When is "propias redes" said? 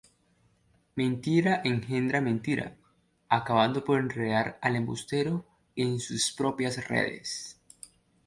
6.31-7.59